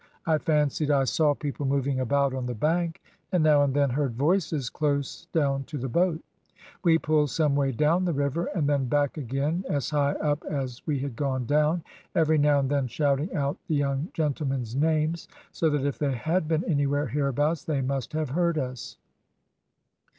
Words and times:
I 0.25 0.39
fancied 0.39 0.89
I 0.89 1.03
saw 1.03 1.35
people 1.35 1.63
moving 1.67 1.99
about 1.99 2.33
on 2.33 2.47
the 2.47 2.55
bank, 2.55 3.03
and 3.31 3.43
now 3.43 3.61
and 3.61 3.71
then 3.71 3.91
heard 3.91 4.15
voices 4.15 4.67
close 4.67 5.27
down 5.31 5.63
to 5.65 5.77
the 5.77 5.89
boat. 5.89 6.23
We 6.83 6.97
pulled 6.97 7.29
some 7.29 7.53
way 7.55 7.71
down 7.71 8.05
the 8.05 8.11
river 8.11 8.45
and 8.55 8.67
then 8.67 8.85
back 8.87 9.15
again 9.17 9.63
as 9.69 9.91
high 9.91 10.13
up 10.13 10.43
as 10.45 10.81
we 10.87 10.97
had 10.97 11.15
gone 11.15 11.45
down, 11.45 11.83
every 12.15 12.39
now 12.39 12.57
and 12.57 12.67
then 12.71 12.87
shouting 12.87 13.31
out 13.35 13.57
the 13.67 13.75
young 13.75 14.09
gentlemen's 14.15 14.75
names, 14.75 15.27
so 15.51 15.69
that 15.69 15.85
if 15.85 15.99
they 15.99 16.13
had 16.15 16.47
been 16.47 16.63
anywhere 16.63 17.05
hereabouts 17.05 17.63
they 17.63 17.81
must 17.81 18.13
have 18.13 18.29
heard 18.31 18.57
us." 18.57 18.97